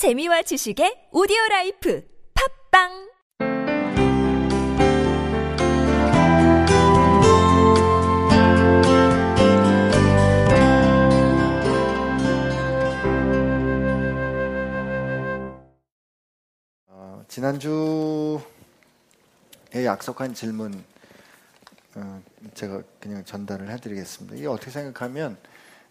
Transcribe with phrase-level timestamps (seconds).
[0.00, 2.02] 재미와 지식의 오디오 라이프
[2.72, 3.10] 팝빵
[16.86, 18.40] 어, 지난주에
[19.84, 20.82] 약속한 질문
[21.96, 22.22] 어,
[22.54, 24.36] 제가 그냥 전달을 해드리겠습니다.
[24.36, 25.36] 이게 어떻게 생각하면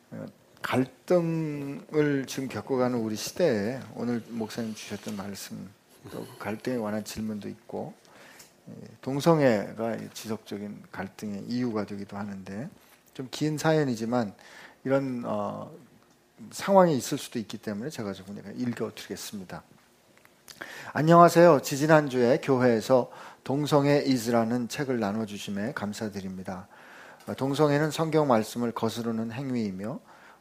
[0.10, 0.26] 어,
[0.62, 5.70] 갈등을 지금 겪어가는 우리 시대에 오늘 목사님 주셨던 말씀
[6.11, 7.93] 또 갈등에 관한 질문도 있고
[8.70, 12.70] 예, 동성애가 지속적인 갈등의 이유가 되기도 하는데
[13.14, 14.34] 좀 긴 사연이지만
[14.86, 15.71] 이런 어,
[16.51, 19.62] 상황이 있을 수도 있기 때문에 제가 좀 그냥 읽어드리겠습니다.
[20.93, 21.62] 안녕하세요.
[21.62, 23.12] 지지난주에 교회에서
[23.43, 26.68] 동성애 이즈라는 책을 나눠주심에 감사드립니다.
[27.37, 30.00] 동성애는 성경 말씀을 거스르는 행위이며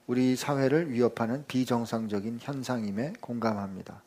[0.08, 4.02] 우리 사회를 위협하는 비정상적인 현상임에 공감합니다.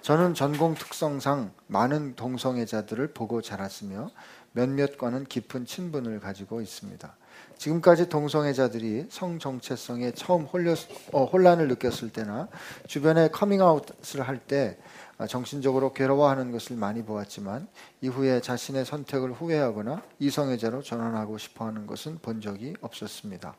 [0.00, 4.12] 저는 전공 특성상 많은 동성애자들을 보고 자랐으며
[4.52, 7.16] 몇몇과는 깊은 친분을 가지고 있습니다.
[7.58, 10.78] 지금까지 동성애자들이 성 정체성에 처음 홀렸,
[11.12, 12.46] 어, 혼란을 느꼈을 때나
[12.86, 14.78] 주변에 커밍아웃을 할 때
[15.28, 17.66] 정신적으로 괴로워하는 것을 많이 보았지만
[18.00, 23.56] 이후에 자신의 선택을 후회하거나 이성애자로 전환하고 싶어 하는 것은 본 적이 없었습니다.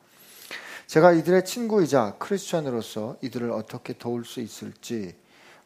[0.87, 5.15] 제가 이들의 친구이자 크리스천으로서 이들을 어떻게 도울 수 있을지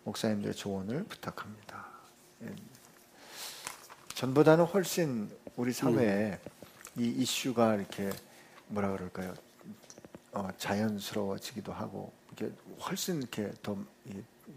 [0.04, 1.86] 목사님들의 조언을 부탁합니다.
[2.44, 2.56] 예.
[4.14, 6.40] 전보다는 훨씬 우리 사회에
[6.98, 8.10] 이 이슈가 이렇게
[8.68, 9.34] 뭐라 그럴까요?
[10.32, 12.52] 어, 자연스러워지기도 하고 이게
[12.82, 13.78] 훨씬 이렇게 더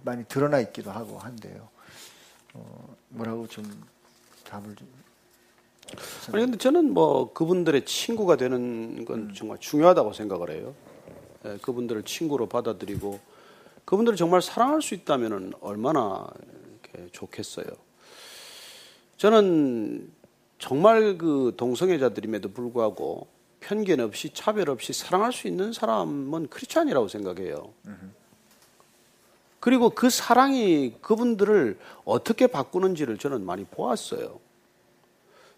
[0.04, 1.68] 많이 드러나 있기도 하고 한데요.
[2.54, 3.64] 어, 뭐라고 좀
[4.44, 4.88] 답을 좀
[6.32, 10.74] 아니 근데 저는 뭐 그분들의 친구가 되는 건 정말 중요하다고 생각을 해요.
[11.46, 13.18] 예, 그분들을 친구로 받아들이고
[13.84, 16.26] 그분들을 정말 사랑할 수 있다면 얼마나
[17.12, 17.66] 좋겠어요.
[19.16, 20.10] 저는
[20.58, 23.26] 정말 그 동성애자들임에도 불구하고
[23.60, 27.72] 편견 없이 차별 없이 사랑할 수 있는 사람은 크리스찬이라고 생각해요.
[29.58, 34.40] 그리고 그 사랑이 그분들을 어떻게 바꾸는지를 저는 많이 보았어요.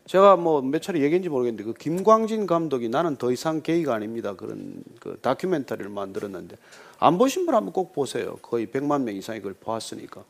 [0.06, 4.34] 제가 뭐 몇 차례 얘기했는지 모르겠는데 그 김광진 감독이 나는 더 이상 게이가 아닙니다.
[4.34, 6.56] 그런 그 다큐멘터리를 만들었는데
[6.98, 8.36] 안 보신 분 한번 꼭 보세요.
[8.42, 10.24] 거의 100만 명 이상이 그걸 보았으니까.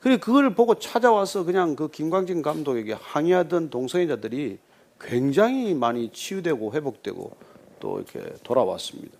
[0.00, 4.58] 그리고 그걸 보고 찾아와서 그냥 그 김광진 감독에게 항의하던 동성애자들이
[5.00, 7.36] 굉장히 많이 치유되고 회복되고
[7.80, 9.16] 또 이렇게 돌아왔습니다.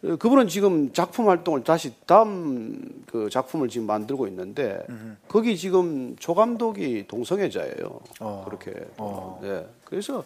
[0.00, 4.80] 그분은 지금 작품 활동을 다시 다음 그 작품을 지금 만들고 있는데
[5.26, 8.00] 거기 지금 조 감독이 동성애자예요.
[8.20, 8.44] 어.
[8.46, 8.72] 그렇게.
[8.96, 9.40] 어.
[9.42, 9.66] 네.
[9.84, 10.24] 그래서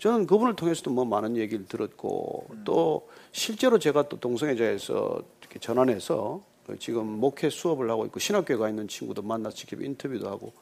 [0.00, 2.62] 저는 그분을 통해서도 뭐 많은 얘기를 들었고 음.
[2.64, 6.42] 또 실제로 제가 또 동성애자에서 이렇게 전환해서
[6.78, 10.52] 지금 목회 수업을 하고 있고 신학교에 가 있는 친구도 만나서 직접 인터뷰도 하고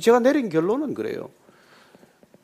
[0.00, 1.30] 제가 내린 결론은 그래요.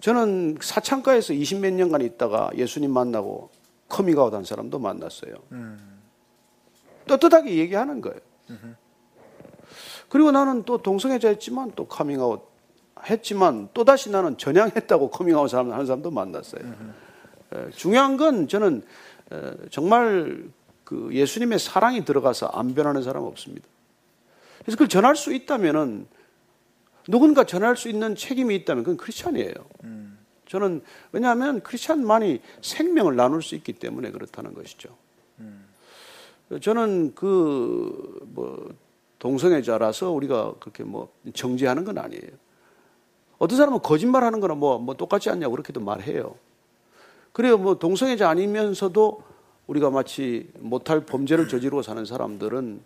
[0.01, 3.51] 저는 사창가에서 20 몇 년간 있다가 예수님 만나고
[3.93, 5.35] 커밍아웃 한 사람도 만났어요.
[5.53, 6.01] 음.
[7.07, 8.19] 떳떳하게 얘기하는 거예요.
[8.51, 8.75] 음흠.
[10.09, 12.43] 그리고 나는 또 동성애자였지만 또 커밍아웃
[13.05, 16.63] 했지만 또 다시 나는 전향했다고 커밍아웃 사람 하는 사람도 만났어요.
[17.53, 18.83] 에, 중요한 건 저는
[19.31, 20.45] 에, 정말
[20.85, 23.67] 그 예수님의 사랑이 들어가서 안 변하는 사람 없습니다.
[24.61, 26.07] 그래서 그걸 전할 수 있다면은
[27.09, 29.55] 누군가 전할 수 있는 책임이 있다면 그건 크리스찬이에요.
[29.85, 30.12] 음.
[30.53, 30.83] 저는
[31.13, 34.91] 왜냐하면 크리스찬만이 생명을 나눌 수 있기 때문에 그렇다는 것이죠.
[35.41, 35.65] 음.
[36.61, 38.73] 저는 그 뭐
[39.19, 42.29] 동성애자라서 우리가 그렇게 뭐 정죄하는 건 아니에요.
[43.39, 46.35] 어떤 사람은 거짓말하는 거나 뭐, 뭐 똑같지 않냐고 그렇게도 말해요.
[47.33, 47.57] 그래요.
[47.57, 49.23] 뭐 동성애자 아니면서도
[49.69, 52.81] 우리가 마치 못할 범죄를 저지르고 사는 사람들은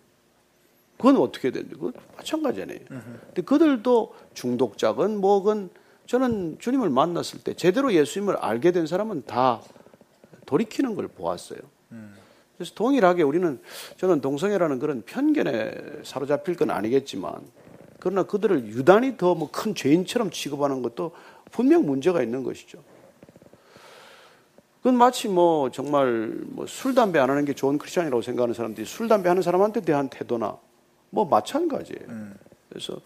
[0.99, 2.81] 그건 어떻게 되는지 그건 마찬가지잖아요.
[2.89, 5.71] 근데 그들도 중독자건 뭐건
[6.07, 9.61] 저는 주님을 만났을 때 제대로 예수님을 알게 된 사람은 다
[10.47, 11.59] 돌이키는 걸 보았어요.
[12.57, 13.61] 그래서 동일하게 우리는
[13.99, 17.35] 저는 동성애라는 그런 편견에 사로잡힐 건 아니겠지만
[17.99, 21.13] 그러나 그들을 유단히 더 뭐 큰 죄인처럼 취급하는 것도
[21.51, 22.83] 분명 문제가 있는 것이죠.
[24.79, 29.09] 그건 마치 뭐 정말 뭐 술, 담배 안 하는 게 좋은 크리스천이라고 생각하는 사람들이 술,
[29.09, 30.57] 담배 하는 사람한테 대한 태도나
[31.11, 32.09] 뭐 마찬가지예요.
[32.09, 32.35] 음.
[32.69, 33.01] 그래서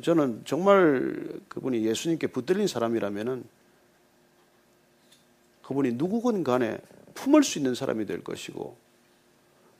[0.00, 3.44] 저는 정말 그분이 예수님께 붙들린 사람이라면은
[5.62, 6.78] 그분이 누구건 간에
[7.14, 8.76] 품을 수 있는 사람이 될 것이고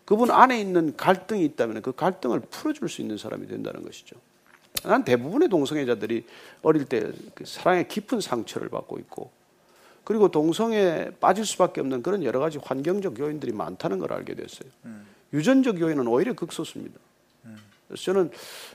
[0.05, 4.17] 그분 안에 있는 갈등이 있다면 그 갈등을 풀어줄 수 있는 사람이 된다는 것이죠.
[4.85, 6.27] 난 대부분의 동성애자들이
[6.63, 9.31] 어릴 때그 사랑의 깊은 상처를 받고 있고
[10.05, 14.69] 그리고 동성애에 빠질 수밖에 없는 그런 여러 가지 환경적 요인들이 많다는 걸 알게 됐어요.
[14.85, 15.07] 음.
[15.33, 16.99] 유전적 요인은 오히려 극소수입니다.
[17.93, 18.31] 그래서 저는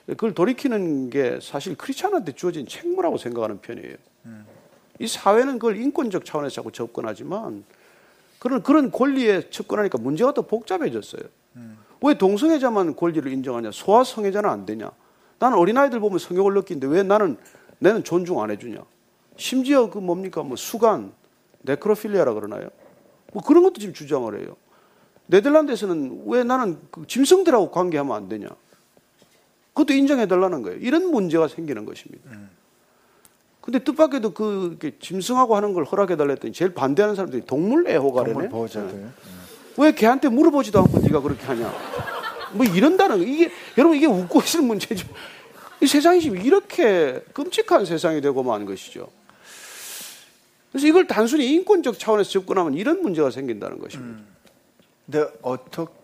[0.05, 3.95] 그걸 돌이키는 게 사실 크리스찬한테 주어진 책무라고 생각하는 편이에요.
[4.99, 7.63] 이 사회는 그걸 인권적 차원에서 자꾸 접근하지만
[8.39, 11.23] 그런 그런 권리에 접근하니까 문제가 더 복잡해졌어요.
[12.03, 13.71] 왜 동성애자만 권리를 인정하냐?
[13.71, 14.91] 소아 성애자는 안 되냐?
[15.39, 17.37] 나는 어린아이들 보면 성욕을 느끼는데 왜 나는
[17.79, 18.83] 나는 존중 안 해주냐?
[19.35, 20.43] 심지어 그 뭡니까?
[20.43, 21.11] 뭐 수간,
[21.63, 22.69] 네크로필리아라 그러나요?
[23.33, 24.55] 뭐 그런 것도 지금 주장을 해요.
[25.27, 28.47] 네덜란드에서는 왜 나는 그 짐승들하고 관계하면 안 되냐?
[29.77, 30.79] 그것도 인정해달라는 거예요.
[30.79, 32.31] 이런 문제가 생기는 것입니다.
[33.61, 38.49] 근데 뜻밖에도 그 짐승하고 하는 걸 허락해달라 했더니 제일 반대하는 사람들이 동물 애호가래네.
[38.49, 38.69] 동물.
[38.69, 39.07] 네.
[39.77, 41.71] 왜 걔한테 물어보지도 않고 네가 그렇게 하냐?
[42.53, 43.23] 뭐 이런다는 거.
[43.23, 45.07] 이게 여러분 이게 웃고 있을 문제죠.
[45.81, 49.09] 이 세상이 지금 이렇게 끔찍한 세상이 되고 만 것이죠.
[50.71, 54.21] 그래서 이걸 단순히 인권적 차원에서 접근하면 이런 문제가 생긴다는 것입니다.
[55.05, 55.96] 근데 어떻게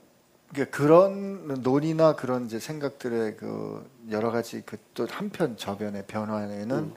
[0.69, 6.93] 그런 논의나 그런 이제 생각들의 그 여러 가지 그 또 한편 저변의 변화에는 음.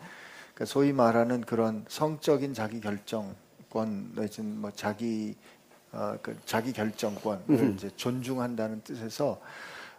[0.55, 5.35] 그러니까 소위 말하는 그런 성적인 자기 결정권 내지는 뭐 자기
[5.93, 7.75] 어, 그 자기 결정권을 음.
[7.75, 9.41] 이제 존중한다는 뜻에서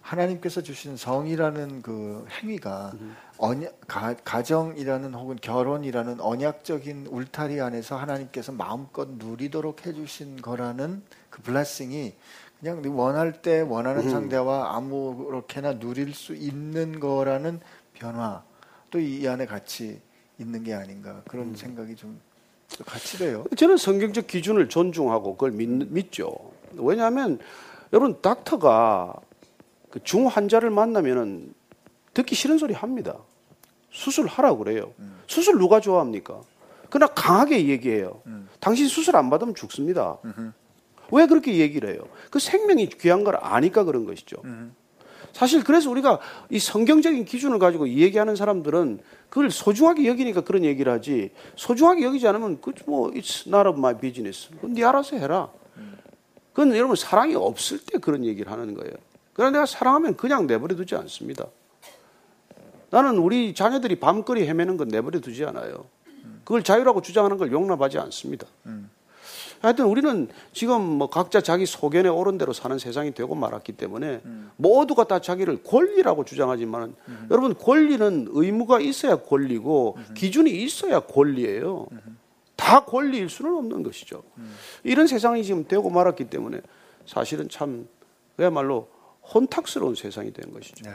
[0.02, 3.16] 하나님께서 주신 성이라는 그 행위가 음.
[3.38, 12.14] 언약, 가, 가정이라는 혹은 결혼이라는 언약적인 울타리 안에서 하나님께서 마음껏 누리도록 해주신 거라는 그 블레싱이
[12.60, 14.10] 그냥 네 원할 때 원하는 음.
[14.10, 17.60] 상대와 아무렇게나 누릴 수 있는 거라는
[17.94, 18.44] 변화
[18.90, 20.00] 또 이 안에 같이
[20.40, 22.20] 있는 게 아닌가 그런 생각이 좀
[22.86, 23.44] 같이 돼요.
[23.56, 26.36] 저는 성경적 기준을 존중하고 그걸 믿, 죠
[26.74, 27.40] 왜냐하면
[27.94, 29.14] 여러분 닥터가
[29.90, 31.54] 그 중환자를 만나면은
[32.14, 33.16] 듣기 싫은 소리 합니다.
[33.92, 34.94] 수술하라고 그래요.
[35.28, 36.42] 수술 누가 좋아합니까?
[36.90, 38.22] 그러나 강하게 얘기해요.
[38.60, 40.18] 당신 수술 안 받으면 죽습니다.
[41.12, 42.00] 왜 그렇게 얘기를 해요?
[42.30, 44.38] 그 생명이 귀한 걸 아니까 그런 것이죠.
[45.34, 46.20] 사실 그래서 우리가
[46.50, 49.00] 이 성경적인 기준을 가지고 얘기하는 사람들은
[49.30, 54.50] 그걸 소중하게 여기니까 그런 얘기를 하지 소중하게 여기지 않으면 그뭐 it's not of my business.
[54.56, 55.50] 그건 네 알아서 해라.
[56.54, 58.94] 그건 여러분 사랑이 없을 때 그런 얘기를 하는 거예요.
[59.34, 61.46] 그러나 내가 사랑하면 그냥 내버려 두지 않습니다.
[62.90, 65.86] 나는 우리 자녀들이 밤거리 헤매는 건 내버려 두지 않아요.
[66.44, 68.48] 그걸 자유라고 주장하는 걸 용납하지 않습니다.
[69.62, 74.22] 하여튼 우리는 지금 뭐 각자 자기 소견에 옳은 대로 사는 세상이 되고 말았기 때문에
[74.56, 76.96] 모두가 다 자기를 권리라고 주장하지만
[77.32, 81.88] 여러분 권리는 의무가 있어야 권리고 기준이 있어야 권리예요.
[82.56, 84.24] 다 권리일 수는 없는 것이죠.
[84.84, 86.62] 이런 세상이 지금 되고 말았기 때문에
[87.06, 87.88] 사실은 참
[88.36, 88.90] 그야말로
[89.34, 90.90] 혼탁스러운 세상이 된 것이죠.
[90.90, 90.92] 네.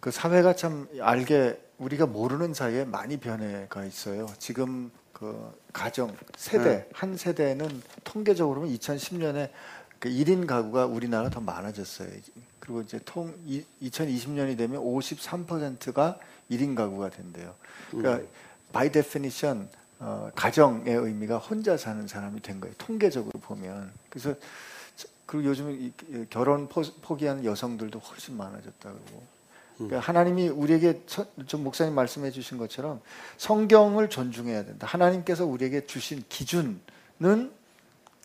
[0.00, 4.26] 그 사회가 참 알게 우리가 모르는 사이에 많이 변해가 있어요.
[4.38, 6.88] 지금 그 가정 세대 네.
[6.94, 9.50] 한 세대는 통계적으로 보면 2010년에
[9.98, 12.08] 그 1인 가구가 우리나라 더 많아졌어요.
[12.58, 13.34] 그리고 이제 통
[13.82, 16.18] 2020년이 되면 53%가
[16.50, 17.54] 1인 가구가 된대요.
[17.90, 18.26] 그러니까
[18.72, 19.68] by definition
[19.98, 22.74] 어, 가정의 의미가 혼자 사는 사람이 된 거예요.
[22.78, 23.92] 통계적으로 보면.
[24.08, 24.34] 그래서
[24.96, 28.96] 저- 그리고 요즘 이- 이 결혼 포, 포기하는 여성들도 훨씬 많아졌다고.
[29.88, 33.00] 그러니까 하나님이 우리에게 서- 좀 목사님 말씀해 주신 것처럼
[33.38, 34.86] 성경을 존중해야 된다.
[34.86, 36.80] 하나님께서 우리에게 주신 기준은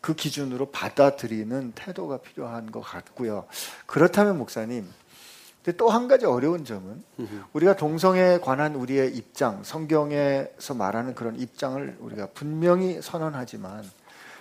[0.02, 3.46] 그 기준으로 받아들이는 태도가 필요한 것 같고요.
[3.86, 4.86] 그렇다면 목사님,
[5.64, 7.04] 근데 또 한 가지 어려운 점은
[7.54, 13.84] 우리가 동성애에 관한 우리의 입장, 성경에서 말하는 그런 입장을 우리가 분명히 선언하지만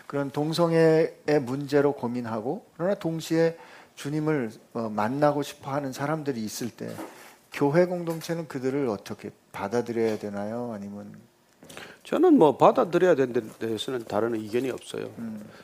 [0.07, 3.57] 그런 동성애의 문제로 고민하고 그러나 동시에
[3.97, 6.91] 주님을 어, 만나고 싶어 하는 사람들이 있을 때
[7.53, 10.73] 교회 공동체는 그들을 어떻게 받아들여야 되나요?
[10.75, 11.15] 아니면
[12.03, 15.09] 저는 뭐 받아들여야 되는 데에서는 다른 의견이 없어요.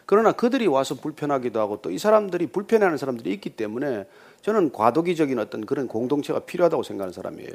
[0.06, 4.06] 그러나 그들이 와서 불편하기도 하고 또 이 사람들이 불편해하는 사람들이 있기 때문에
[4.40, 7.50] 저는 과도기적인 어떤 그런 공동체가 필요하다고 생각하는 사람이에요.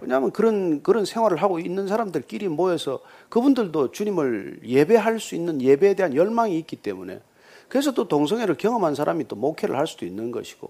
[0.00, 6.14] 왜냐하면 그런 그런 생활을 하고 있는 사람들끼리 모여서 그분들도 주님을 예배할 수 있는 예배에 대한
[6.16, 7.20] 열망이 있기 때문에
[7.70, 10.68] 그래서 또 동성애를 경험한 사람이 또 목회를 할 수도 있는 것이고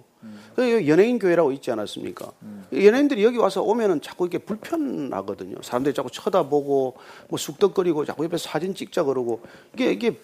[0.54, 2.30] 그 연예인 교회라고 있지 않았습니까?
[2.72, 5.56] 연예인들이 여기 와서 오면은 자꾸 이렇게 불편하거든요.
[5.62, 6.96] 사람들이 자꾸 쳐다보고
[7.28, 9.40] 뭐 쑥덕거리고 자꾸 옆에 사진 찍자 그러고
[9.72, 10.20] 이게 이게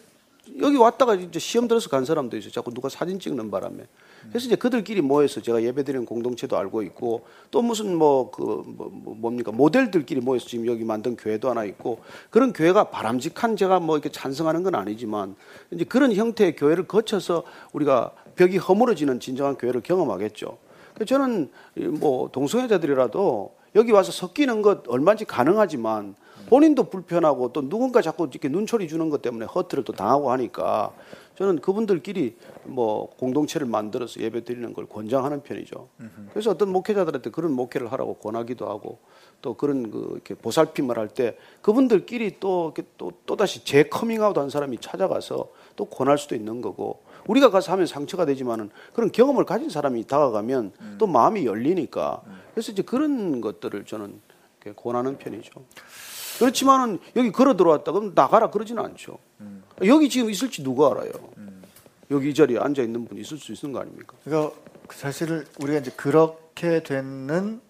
[0.60, 2.50] 여기 왔다가 이제 시험 들어서 간 사람도 있어요.
[2.50, 3.84] 자꾸 누가 사진 찍는 바람에.
[4.28, 9.52] 그래서 이제 그들끼리 모여서 제가 예배드리는 공동체도 알고 있고 또 무슨 뭐그 뭐, 뭐 뭡니까
[9.52, 12.00] 모델들끼리 모여서 지금 여기 만든 교회도 하나 있고
[12.30, 15.36] 그런 교회가 바람직한 제가 뭐 이렇게 찬성하는 건 아니지만
[15.70, 20.58] 이제 그런 형태의 교회를 거쳐서 우리가 벽이 허물어지는 진정한 교회를 경험하겠죠.
[21.06, 26.14] 저는 이뭐 동성애자들이라도 여기 와서 섞이는 것 얼마든지 가능하지만
[26.48, 30.92] 본인도 불편하고 또 누군가 자꾸 이렇게 눈초리 주는 것 때문에 hurt를 또 당하고 하니까
[31.36, 35.88] 저는 그분들끼리 뭐 공동체를 만들어서 예배 드리는 걸 권장하는 편이죠.
[36.30, 38.98] 그래서 어떤 목회자들한테 그런 목회를 하라고 권하기도 하고
[39.42, 44.48] 또 그런 그 이렇게 보살핌을 할 때 그분들끼리 또 이렇게 또 또다시 재 커밍아웃 한
[44.48, 49.68] 사람이 찾아가서 또 권할 수도 있는 거고 우리가 가서 하면 상처가 되지만은 그런 경험을 가진
[49.68, 52.22] 사람이 다가가면 또 마음이 열리니까
[52.54, 54.20] 그래서 이제 그런 것들을 저는
[54.62, 55.50] 이렇게 권하는 편이죠.
[56.38, 59.18] 그렇지만은 여기 걸어 들어왔다 그럼 나가라 그러지는 않죠.
[59.84, 61.10] 여기 지금 있을지 누가 알아요.
[62.10, 64.14] 여기 이 자리에 앉아 있는 분이 있을 수 있는 거 아닙니까?
[64.24, 64.54] 그러니까
[64.90, 67.60] 사실 우리가 이제 그렇게 되는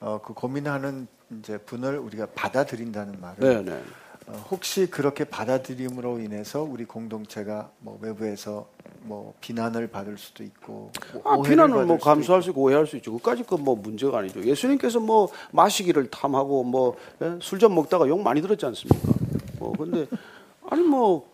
[0.00, 1.06] 어, 그 고민하는
[1.38, 3.82] 이제 분을 우리가 받아들인다는 말은 네, 네.
[4.28, 8.66] 어, 혹시 그렇게 받아들임으로 인해서 우리 공동체가 뭐 외부에서
[9.02, 13.12] 뭐 비난을 받을 수도 있고 뭐 아, 비난을 뭐 감수할 수 있고 오해할 수 있죠.
[13.12, 14.42] 그까지 그 뭐 문제가 아니죠.
[14.44, 16.96] 예수님께서 뭐 마시기를 탐하고 뭐
[17.40, 19.12] 술 좀 먹다가 욕 많이 들었지 않습니까?
[19.58, 20.06] 뭐 근데
[20.70, 21.26] 아니 뭐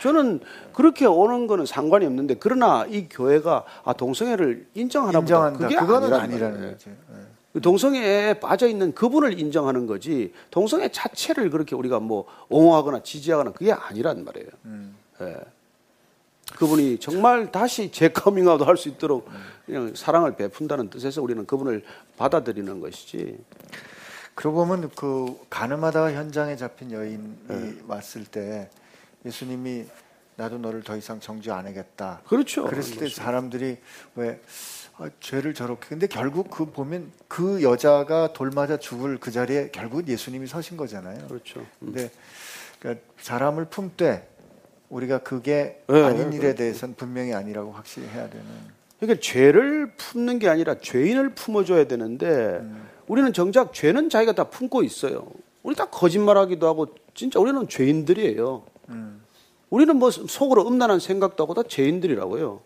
[0.00, 0.40] 저는
[0.72, 5.58] 그렇게 오는 거는 상관이 없는데 그러나 이 교회가 아 동성애를 인정하나 보다 인정한다.
[5.58, 6.72] 그게 그거는 아니라는.
[6.72, 6.90] 거죠.
[7.52, 7.58] 예.
[7.58, 13.72] 그 동성애에 빠져 있는 그분을 인정하는 거지 동성애 자체를 그렇게 우리가 뭐 옹호하거나 지지하거나 그게
[13.72, 14.48] 아니란 말이에요.
[15.22, 15.36] 예.
[16.56, 19.28] 그분이 정말 다시 재커밍아웃 할 수 있도록
[19.64, 21.82] 그냥 사랑을 베푼다는 뜻에서 우리는 그분을
[22.16, 23.38] 받아들이는 것이지.
[24.34, 27.74] 그러고 보면 그 가늠하다가 현장에 잡힌 여인이 네.
[27.86, 28.70] 왔을 때
[29.24, 29.84] 예수님이
[30.36, 32.22] 나도 너를 더 이상 정죄 안 하겠다.
[32.26, 32.64] 그렇죠.
[32.64, 33.76] 그랬을 때 사람들이
[34.16, 34.40] 왜
[34.98, 40.06] 아, 죄를 저렇게 근데 결국 그 보면 그 여자가 돌 맞아 죽을 그 자리에 결국
[40.06, 41.26] 예수님이 서신 거잖아요.
[41.28, 41.60] 그렇죠.
[41.60, 41.92] 음.
[41.92, 42.10] 근데
[42.78, 44.28] 그러니까 사람을 품되
[44.90, 48.44] 우리가 그게 네, 아닌 네, 일에 대해서는 분명히 아니라고 확실히 해야 되는.
[49.00, 52.60] 그러니까 죄를 품는 게 아니라 죄인을 품어줘야 되는데
[53.08, 55.26] 우리는 정작 죄는 자기가 다 품고 있어요.
[55.62, 58.62] 우리 다 거짓말하기도 하고 진짜 우리는 죄인들이에요.
[59.70, 62.60] 우리는 뭐 속으로 음란한 생각도 하고 다 죄인들이라고요.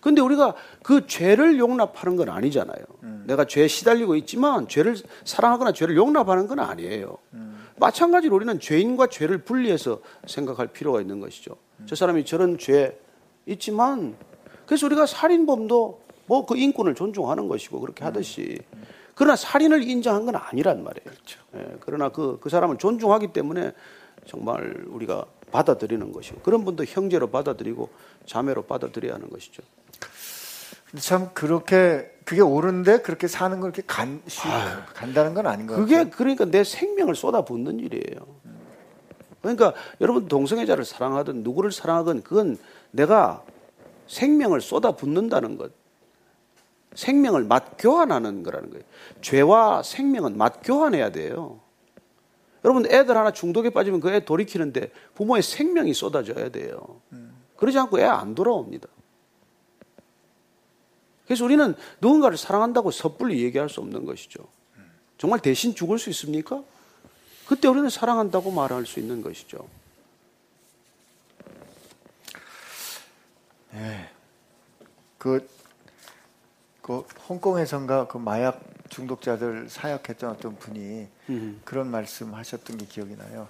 [0.00, 2.84] 근데 우리가 그 죄를 용납하는 건 아니잖아요.
[3.26, 7.16] 내가 죄에 시달리고 있지만 죄를 사랑하거나 죄를 용납하는 건 아니에요.
[7.76, 11.56] 마찬가지로 우리는 죄인과 죄를 분리해서 생각할 필요가 있는 것이죠.
[11.86, 12.98] 저 사람이 저런 죄
[13.46, 14.16] 있지만
[14.66, 18.58] 그래서 우리가 살인범도 뭐 그 인권을 존중하는 것이고 그렇게 하듯이
[19.16, 21.10] 그러나 살인을 인정한 건 아니란 말이에요.
[21.56, 23.72] 예, 그러나 그, 그 사람을 존중하기 때문에
[24.26, 27.88] 정말 우리가 받아들이는 것이고 그런 분도 형제로 받아들이고
[28.26, 29.62] 자매로 받아들여야 하는 것이죠.
[30.90, 34.42] 근데 참 그렇게 그게 옳은데 그렇게 사는 걸 이렇게 간, 쉬,
[34.94, 36.10] 간다는 건 아닌 것 그게 같아요.
[36.16, 38.26] 그러니까 내 생명을 쏟아붓는 일이에요.
[39.42, 42.58] 그러니까 여러분 동성애자를 사랑하든 누구를 사랑하든 그건
[42.90, 43.42] 내가
[44.06, 45.72] 생명을 쏟아붓는다는 것.
[46.94, 48.84] 생명을 맞교환하는 거라는 거예요.
[49.22, 51.60] 죄와 생명은 맞교환해야 돼요.
[52.64, 57.00] 여러분 애들 하나 중독에 빠지면 그 애 돌이키는데 부모의 생명이 쏟아져야 돼요.
[57.56, 58.88] 그러지 않고 애 안 돌아옵니다.
[61.30, 64.48] 그래서 우리는 누군가를 사랑한다고 섣불리 얘기할 수 없는 것이죠.
[65.16, 66.60] 정말 대신 죽을 수 있습니까?
[67.46, 69.64] 그때 우리는 사랑한다고 말할 수 있는 것이죠.
[75.18, 75.48] 그,
[76.82, 81.06] 그 홍콩에선가 그 마약 중독자들 사역했던 어떤 분이
[81.64, 83.46] 그런 말씀 하셨던 게 기억이 나요.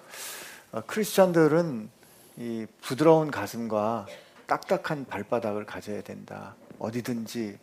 [0.72, 1.88] 어, 크리스천들은
[2.36, 4.06] 이 부드러운 가슴과
[4.46, 6.56] 딱딱한 발바닥을 가져야 된다.
[6.80, 7.58] 어디든지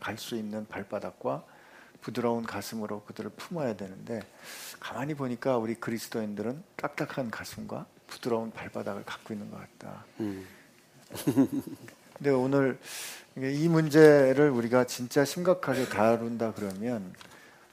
[0.00, 1.44] 갈 수 있는 발바닥과
[2.00, 4.20] 부드러운 가슴으로 그들을 품어야 되는데
[4.80, 10.04] 가만히 보니까 우리 그리스도인들은 딱딱한 가슴과 부드러운 발바닥을 갖고 있는 것 같다.
[12.16, 12.78] 근데 오늘
[13.36, 17.12] 이 문제를 우리가 진짜 심각하게 다룬다 그러면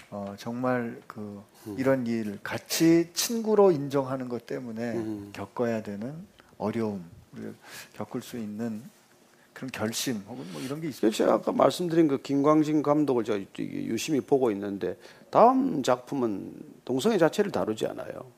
[0.09, 1.41] 어, 정말 그
[1.77, 4.93] 이런 일 같이 친구로 인정하는 것 때문에
[5.33, 6.25] 겪어야 되는
[6.57, 7.05] 어려움,
[7.93, 8.83] 겪을 수 있는
[9.61, 11.11] 그런 결심 혹은 뭐 이런 게 있어요.
[11.11, 14.97] 제가 아까 말씀드린 그 김광진 감독을 제가 유심히 보고 있는데
[15.29, 16.51] 다음 작품은
[16.83, 18.31] 동성애 자체를 다루지 않아요.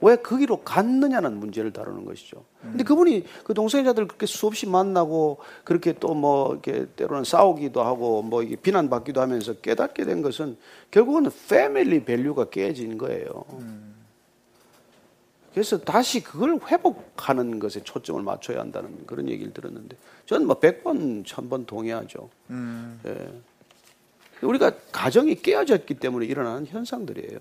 [0.00, 2.44] 왜 거기로 갔느냐는 문제를 다루는 것이죠.
[2.60, 8.42] 근데 그분이 그 동성애자들 그렇게 수없이 만나고 그렇게 또 뭐 이렇게 때로는 싸우기도 하고 뭐
[8.42, 10.56] 이게 비난받기도 하면서 깨닫게 된 것은
[10.90, 13.44] 결국은 family value가 깨진 거예요.
[15.56, 19.96] 그래서 다시 그걸 회복하는 것에 초점을 맞춰야 한다는 그런 얘기를 들었는데
[20.26, 22.28] 저는 뭐 100번, 1000번 동의하죠.
[23.06, 23.40] 예.
[24.42, 27.38] 우리가 가정이 깨어졌기 때문에 일어나는 현상들이에요.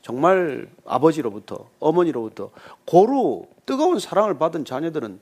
[0.00, 2.50] 정말 아버지로부터, 어머니로부터
[2.86, 5.20] 고루 뜨거운 사랑을 받은 자녀들은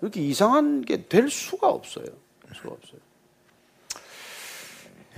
[0.00, 2.06] 그렇게 이상한 게 될 수가 없어요.
[2.06, 3.00] 될 수가 없어요.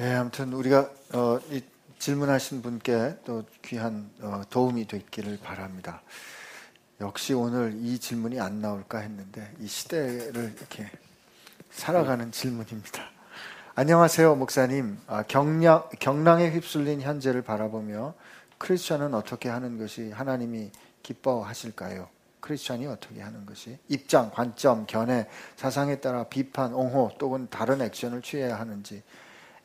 [0.00, 1.62] 예, 아무튼 우리가 어, 이
[1.98, 6.02] 질문하신 분께 또 귀한 어, 도움이 됐기를 바랍니다.
[7.00, 10.90] 역시 오늘 이 질문이 안 나올까 했는데 이 시대를 이렇게
[11.70, 13.02] 살아가는 질문입니다.
[13.74, 14.98] 안녕하세요, 목사님.
[15.06, 18.14] 아, 경량, 경랑에 휩쓸린 현재를 바라보며
[18.58, 20.70] 크리스천은 어떻게 하는 것이 하나님이
[21.02, 22.08] 기뻐하실까요?
[22.40, 28.58] 크리스천이 어떻게 하는 것이 입장, 관점, 견해, 사상에 따라 비판, 옹호 또는 다른 액션을 취해야
[28.58, 29.02] 하는지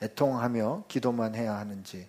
[0.01, 2.07] 애통하며 기도만 해야 하는지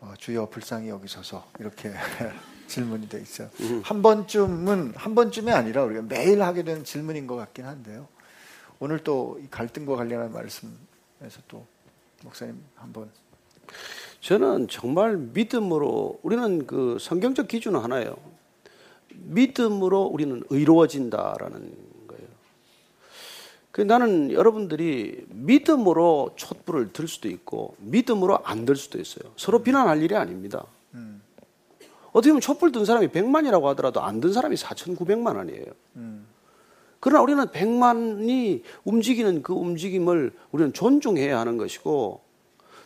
[0.00, 1.92] 어, 주여 불쌍히 여기소서 이렇게
[2.68, 3.48] 질문이 돼 있어요.
[3.82, 8.06] 한 번쯤은 한 번쯤이 아니라 우리가 매일 하게 되는 질문인 것 같긴 한데요.
[8.78, 11.66] 오늘 또 갈등과 관련한 말씀에서 또
[12.22, 13.10] 목사님 한번
[14.20, 18.16] 저는 정말 믿음으로 우리는 그 성경적 기준은 하나예요.
[19.14, 21.87] 믿음으로 우리는 의로워진다라는
[23.84, 29.30] 나는 여러분들이 믿음으로 촛불을 들 수도 있고 믿음으로 안 들 수도 있어요.
[29.36, 30.64] 서로 비난할 일이 아닙니다.
[30.94, 31.22] 음.
[32.12, 35.66] 어떻게 보면 촛불 든 사람이 100만이라고 하더라도 안 든 사람이 4,900만 원이에요.
[37.00, 42.20] 그러나 우리는 100만이 움직이는 그 움직임을 우리는 존중해야 하는 것이고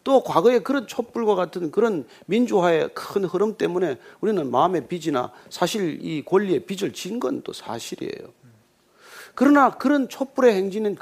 [0.05, 6.23] 또 과거에 그런 촛불과 같은 그런 민주화의 큰 흐름 때문에 우리는 마음의 빚이나 사실 이
[6.25, 8.29] 권리의 빚을 진 건 또 사실이에요.
[9.35, 10.97] 그러나 그런 촛불의 행진은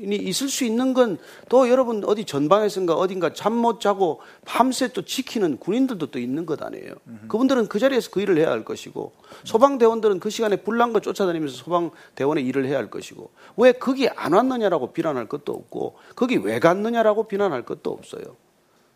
[0.00, 5.58] 있을 수 있는 건 또 여러분 어디 전방에선가 어딘가 잠 못 자고 밤새 또 지키는
[5.58, 6.94] 군인들도 또 있는 것 아니에요.
[7.28, 9.12] 그분들은 그 자리에서 그 일을 해야 할 것이고
[9.44, 14.92] 소방대원들은 그 시간에 불난 거 쫓아다니면서 소방대원의 일을 해야 할 것이고 왜 거기 안 왔느냐라고
[14.92, 18.36] 비난할 것도 없고 거기 왜 갔느냐라고 비난할 것도 없어요.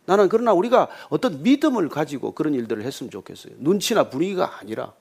[0.06, 3.54] 나는 그러나 우리가 어떤 믿음을 가지고 그런 일들을 했으면 좋겠어요.
[3.58, 4.92] 눈치나 분위기가 아니라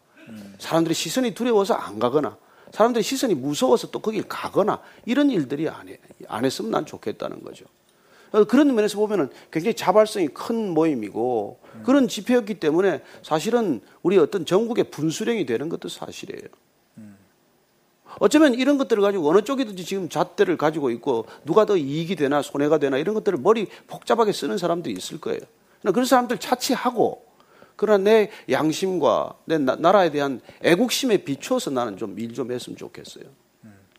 [0.59, 2.37] 사람들의 시선이 두려워서 안 가거나
[2.71, 5.97] 사람들의 시선이 무서워서 또 거길 가거나 이런 일들이 안, 해,
[6.27, 7.65] 안 했으면 난 좋겠다는 거죠.
[8.31, 14.91] 어, 그런 면에서 보면은 굉장히 자발성이 큰 모임이고 그런 집회였기 때문에 사실은 우리 어떤 전국의
[14.91, 16.47] 분수령이 되는 것도 사실이에요.
[18.19, 22.77] 어쩌면 이런 것들을 가지고 어느 쪽이든지 지금 잣대를 가지고 있고 누가 더 이익이 되나 손해가
[22.77, 25.39] 되나 이런 것들을 머리 복잡하게 쓰는 사람도 있을 거예요.
[25.83, 27.28] 그런 사람들 차치하고
[27.79, 33.23] 그러나 내 양심과 내 나 라에 대한 애국심에 비추어서 나는 좀일좀 했으면 좋겠어요.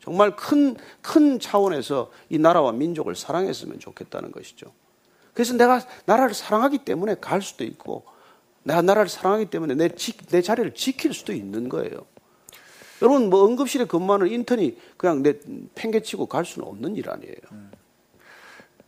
[0.02, 4.72] 정말 큰, 큰 차원에서 이 나라와 민족을 사랑했으면 좋겠다는 것이죠.
[5.32, 8.04] 그래서 내가 나라를 사랑하기 때문에 갈 수도 있고,
[8.62, 12.06] 내가 나라를 사랑하기 때문에 내, 지, 내 자리를 지킬 수도 있는 거예요.
[13.00, 15.38] 여러분, 뭐 응급실에 근무하는 인턴이 그냥 내
[15.74, 17.36] 팽개치고 갈 수는 없는 일 아니에요.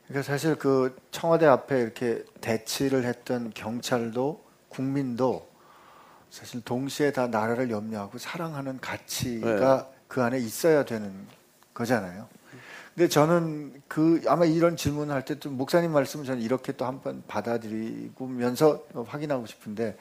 [0.09, 4.42] 그러니까 사실 그 청와대 앞에 이렇게 대치를 했던 경찰도
[4.73, 5.47] 국민도
[6.31, 9.99] 사실 동시에 다 나라를 염려하고 사랑하는 가치가 네.
[10.09, 11.13] 그 안에 있어야 되는
[11.75, 12.27] 거잖아요.
[12.95, 17.01] 근데 저는 그 아마 이런 질문을 할 때 좀 목사님 말씀을 저는 이렇게 또 한
[17.01, 19.97] 번 받아들이고면서 확인하고 싶은데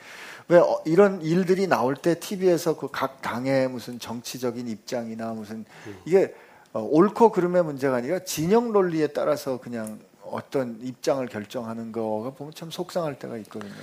[0.49, 5.63] 왜 어, 이런 일들이 나올 때 TV에서 그 각 당의 무슨 정치적인 입장이나 무슨
[6.05, 6.33] 이게
[6.73, 9.99] 어, 옳고 그름의 문제가 아니라 진영 논리에 따라서 그냥
[10.31, 13.73] 어떤 입장을 결정하는 거가 보면 참 속상할 때가 있거든요.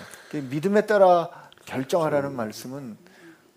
[0.50, 1.28] 믿음에 따라
[1.66, 2.96] 결정하라는 말씀은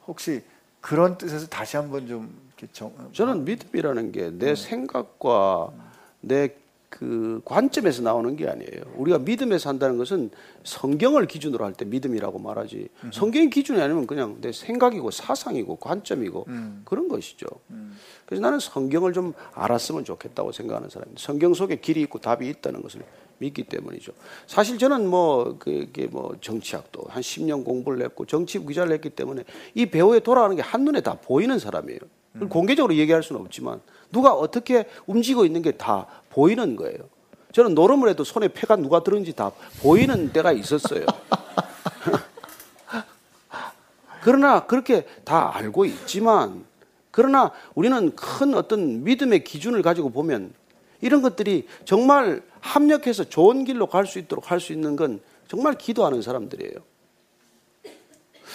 [0.08, 0.44] 혹시
[0.82, 2.94] 그런 뜻에서 다시 한번 좀 정...
[3.14, 5.72] 저는 믿음이라는 게 내 생각과
[6.20, 6.56] 내
[6.92, 8.84] 그 관점에서 나오는 게 아니에요.
[8.98, 10.30] 우리가 믿음에서 한다는 것은
[10.66, 12.90] 성경을 기준으로 할 때 믿음이라고 말하지.
[13.06, 13.12] 음.
[13.14, 16.82] 성경 기준이 아니면 그냥 내 생각이고 사상이고 관점이고 음.
[16.84, 17.48] 그런 것이죠.
[17.70, 17.98] 음.
[18.26, 21.24] 그래서 나는 성경을 좀 알았으면 좋겠다고 생각하는 사람입니다.
[21.24, 23.02] 성경 속에 길이 있고 답이 있다는 것을
[23.38, 24.12] 믿기 때문이죠.
[24.46, 29.86] 사실 저는 뭐 그게 뭐 정치학도 한 10년 공부를 했고 정치 기자를 했기 때문에 이
[29.86, 32.00] 배우에 돌아가는 게 한눈에 다 보이는 사람이에요.
[32.36, 32.50] 음.
[32.50, 33.80] 공개적으로 얘기할 수는 없지만
[34.12, 36.98] 누가 어떻게 움직이고 있는 게 다 보이는 거예요.
[37.54, 41.06] 저는 노름을 해도 손에 패가 누가 들은지 다 보이는 때가 있었어요.
[44.24, 46.66] 그러나 그렇게 다 알고 있지만
[47.10, 50.54] 그러나 우리는 큰 어떤 믿음의 기준을 가지고 보면
[51.02, 56.22] 이런 것들이 정말 합력해서 좋은 길로 갈 수 있도록 할 수 있는 건 정말 기도하는
[56.22, 56.74] 사람들이에요.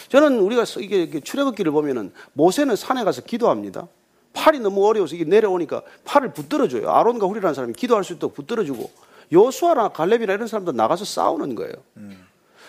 [0.08, 3.88] 저는 우리가 이게 출애굽기를 보면은 모세는 산에 가서 기도합니다.
[4.36, 6.90] 팔이 너무 어려워서 이게 내려오니까 팔을 붙들어줘요.
[6.90, 8.90] 아론과 후리라는 사람이 기도할 수 있도록 붙들어주고
[9.32, 11.72] 요수아나 갈렙이나 이런 사람도 나가서 싸우는 거예요.
[11.96, 12.24] 음.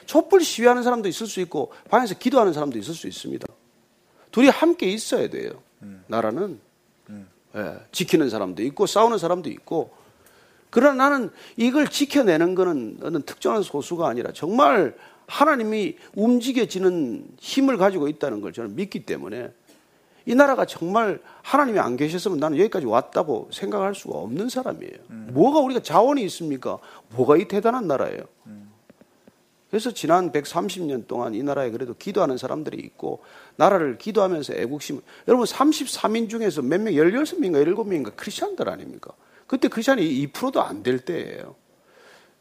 [0.06, 3.46] 촛불 시위하는 사람도 있을 수 있고 방에서 기도하는 사람도 있을 수 있습니다.
[4.32, 5.52] 둘이 함께 있어야 돼요.
[5.84, 6.04] 음.
[6.08, 6.60] 나라는
[7.10, 7.28] 음.
[7.56, 9.92] 예, 지키는 사람도 있고 싸우는 사람도 있고
[10.70, 14.96] 그러나 나는 이걸 지켜내는 것은 어느 특정한 소수가 아니라 정말
[15.28, 19.52] 하나님이 움직여지는 힘을 가지고 있다는 걸 저는 믿기 때문에
[20.28, 24.94] 이 나라가 정말 하나님이 안 계셨으면 나는 여기까지 왔다고 생각할 수가 없는 사람이에요.
[25.10, 25.30] 음.
[25.32, 26.80] 뭐가 우리가 자원이 있습니까?
[27.16, 28.24] 뭐가 이 대단한 나라예요?
[28.48, 28.70] 음.
[29.70, 33.22] 그래서 지난 130년 동안 이 나라에 그래도 기도하는 사람들이 있고
[33.56, 39.14] 나라를 기도하면서 애국심 여러분 33인 중에서 몇 명, 16명인가 17명인가 크리스천들 아닙니까?
[39.48, 41.56] 그때 크리스천이 2%도 안 될 때예요.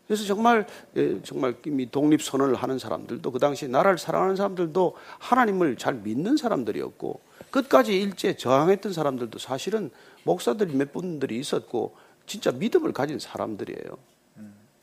[0.09, 5.77] 그래서 정말 예, 정말 이미 독립 선언을 하는 사람들도 그 당시 나라를 사랑하는 사람들도 하나님을
[5.77, 7.26] 잘 믿는 사람들이었고
[7.57, 9.90] 끝까지 일제 저항했던 사람들도 사실은
[10.25, 13.97] 목사들이 몇 분들이 있었고 진짜 믿음을 가진 사람들이에요.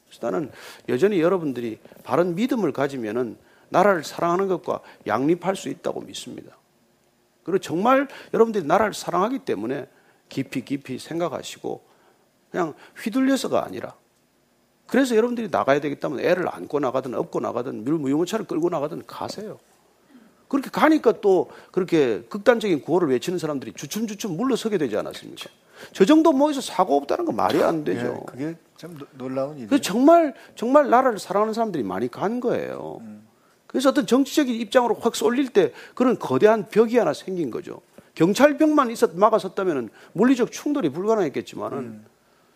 [0.07, 0.51] 그래서 나는
[0.89, 3.37] 여전히 여러분들이 바른 믿음을 가지면은
[3.69, 6.55] 나라를 사랑하는 것과 양립할 수 있다고 믿습니다.
[7.43, 9.87] 그리고 정말 여러분들이 나라를 사랑하기 때문에
[10.29, 11.83] 깊이 깊이 생각하시고
[12.49, 13.93] 그냥 휘둘려서가 아니라
[14.87, 19.59] 그래서 여러분들이 나가야 되겠다면 애를 안고 나가든 업고 나가든 무유모차를 끌고 나가든 가세요.
[20.53, 25.49] 그렇게 가니까 또 그렇게 극단적인 구호를 외치는 사람들이 주춤주춤 물러서게 되지 않았습니까?
[25.93, 28.23] 저 정도 모여서 사고 없다는 건 말이 안 되죠.
[28.23, 29.67] 예, 그게 참 노- 놀라운 일이에요.
[29.69, 33.01] 그 정말 정말 나라를 사랑하는 사람들이 많이 간 거예요.
[33.65, 37.81] 그래서 어떤 정치적인 입장으로 확 쏠릴 때 그런 거대한 벽이 하나 생긴 거죠.
[38.13, 42.05] 경찰벽만 있었 막아섰다면 물리적 충돌이 불가능했겠지만은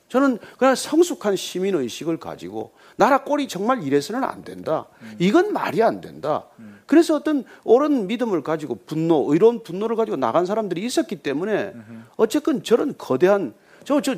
[0.09, 4.85] 저는 그냥 성숙한 시민 의식을 가지고 나라 꼴이 정말 이래서는 안 된다.
[5.19, 6.45] 이건 말이 안 된다.
[6.85, 11.73] 그래서 어떤 옳은 믿음을 가지고 분노, 의로운 분노를 가지고 나간 사람들이 있었기 때문에
[12.15, 14.15] 어쨌건 저런 거대한 저 저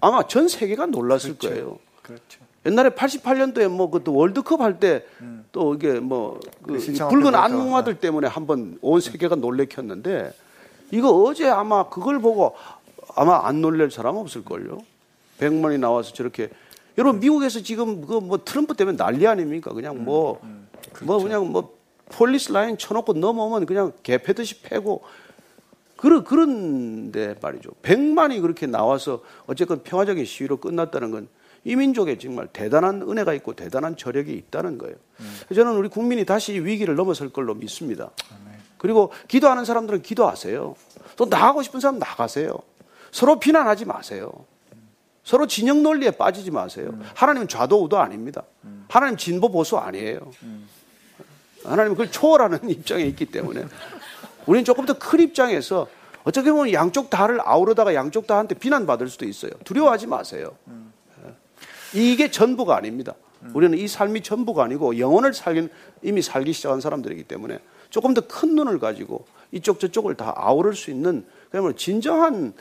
[0.00, 1.78] 아마 전 세계가 놀랐을 거예요.
[2.02, 2.40] 그렇죠.
[2.66, 9.00] 옛날에 88년도에 뭐 그또 월드컵 할 때또 이게 뭐그 그 붉은 안무마들 때문에 한번 온
[9.00, 10.32] 세계가 놀래켰는데
[10.90, 12.54] 이거 어제 아마 그걸 보고
[13.14, 14.78] 아마 안 놀랄 사람 없을걸요.
[15.38, 16.50] 100만이 나와서 저렇게
[16.96, 19.72] 여러분 미국에서 지금 그 뭐 트럼프 때문에 난리 아닙니까?
[19.72, 20.40] 그냥 뭐뭐
[21.22, 21.76] 그냥 뭐
[22.10, 25.02] 폴리스 라인 쳐놓고 넘어오면 그냥 개 패듯이 패고
[25.96, 27.70] 그런 그런데 말이죠.
[27.82, 31.28] 100만이 그렇게 나와서 어쨌건 평화적인 시위로 끝났다는 건
[31.64, 34.94] 이 민족에 정말 대단한 은혜가 있고 대단한 저력이 있다는 거예요.
[35.54, 38.10] 저는 우리 국민이 다시 이 위기를 넘어설 걸로 믿습니다.
[38.78, 40.76] 그리고 기도하는 사람들은 기도하세요.
[41.16, 42.56] 또 나가고 싶은 사람 나가세요.
[43.10, 44.32] 서로 비난하지 마세요.
[45.28, 46.98] 서로 진영 논리에 빠지지 마세요.
[47.14, 48.44] 하나님은 좌도 우도 아닙니다.
[48.88, 50.20] 하나님 진보 보수 아니에요.
[51.64, 53.66] 하나님은 그걸 초월하는 입장에 있기 때문에
[54.46, 55.86] 우리는 조금 더 큰 입장에서
[56.24, 59.50] 어떻게 보면 양쪽 다를 아우르다가 양쪽 다한테 비난받을 수도 있어요.
[59.64, 60.56] 두려워하지 마세요.
[61.92, 63.12] 이게 전부가 아닙니다.
[63.52, 65.68] 우리는 이 삶이 전부가 아니고 영혼을 살긴
[66.00, 67.58] 이미 살기 시작한 사람들이기 때문에
[67.90, 72.52] 조금 더 큰 눈을 가지고 이쪽 저쪽을 다 아우를 수 있는 그야말로 진정한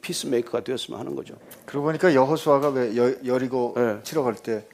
[0.00, 1.36] 피스메이커가 되었으면 하는 거죠.
[1.66, 4.00] 그러고 보니까 여호수아가 왜 여, 여리고 네.
[4.02, 4.66] 치러 갈 때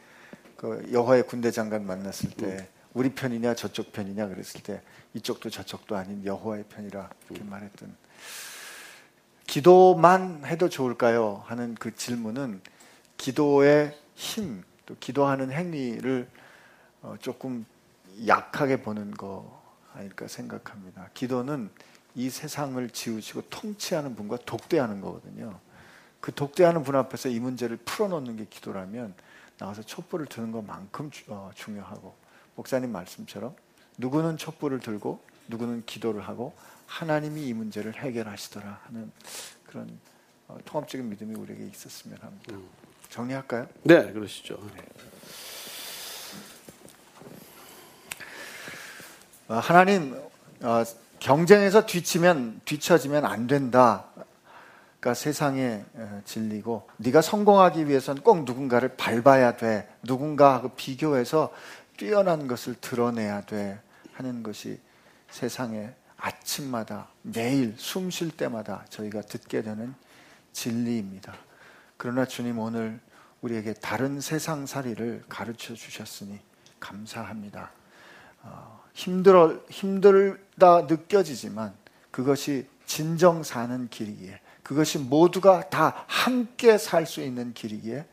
[0.58, 2.66] 그 여호와의 군대 장관 만났을 때 음.
[2.92, 4.82] 우리 편이냐 저쪽 편이냐 그랬을 때
[5.14, 7.50] 이쪽도 저쪽도 아닌 여호와의 편이라 이렇게 음.
[7.50, 7.96] 말했던
[9.46, 11.44] 기도만 해도 좋을까요?
[11.46, 12.60] 하는 그 질문은
[13.18, 16.28] 기도의 힘, 또 기도하는 행위를
[17.02, 17.64] 어, 조금
[18.26, 19.62] 약하게 보는 거
[19.94, 21.08] 아닐까 생각합니다.
[21.14, 21.70] 기도는
[22.18, 25.56] 이 세상을 지우시고 통치하는 분과 독대하는 거거든요.
[26.20, 29.14] 그 독대하는 분 앞에서 이 문제를 풀어놓는 게 기도라면
[29.56, 32.16] 나와서 촛불을 드는 것만큼 주- 어, 중요하고
[32.56, 33.54] 목사님 말씀처럼
[33.98, 36.52] 누구는 촛불을 들고 누구는 기도를 하고
[36.88, 39.12] 하나님이 이 문제를 해결하시더라 하는
[39.64, 39.88] 그런
[40.48, 42.56] 어, 통합적인 믿음이 우리에게 있었으면 합니다.
[43.10, 43.68] 정리할까요?
[43.84, 44.58] 네, 그러시죠.
[49.46, 50.20] 어, 하나님
[50.62, 50.82] 어,
[51.20, 54.06] 경쟁에서 뒤치면 뒤처지면 안 된다.
[55.00, 59.88] 그러니까 세상의 어, 진리고 네가 성공하기 위해서는 꼭 누군가를 밟아야 돼.
[60.02, 61.52] 누군가하고 비교해서
[61.96, 63.80] 뛰어난 것을 드러내야 돼
[64.12, 64.80] 하는 것이
[65.30, 69.94] 세상의 아침마다 매일 숨 쉴 때마다 저희가 듣게 되는
[70.52, 71.34] 진리입니다.
[71.96, 72.98] 그러나 주님 오늘
[73.40, 76.40] 우리에게 다른 세상살이를 가르쳐 주셨으니
[76.80, 77.70] 감사합니다.
[78.42, 81.72] 어, 힘들어 힘들 다 느껴지지만
[82.10, 88.04] 그것이 진정 사는 길이기에 그것이 모두가 다 함께 살 수 있는 길이기에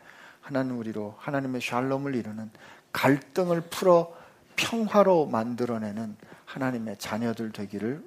[0.41, 2.49] 하나님 우리로 하나님의 샬롬을 이루는
[2.91, 4.15] 갈등을 풀어
[4.55, 8.01] 평화로 만들어내는 하나님의 자녀들 되기를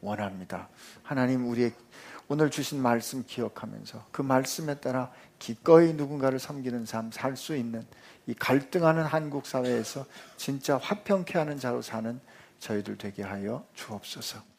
[0.00, 0.68] 원합니다.
[1.02, 1.72] 하나님 우리의
[2.28, 7.86] 오늘 주신 말씀 기억하면서 그 말씀에 따라 기꺼이 누군가를 섬기는 삶 살 수 있는
[8.26, 10.04] 이 갈등하는 한국 사회에서
[10.36, 12.18] 진짜 화평케 하는 자로 사는
[12.64, 14.53] 저희들 되게 하여 주옵소서.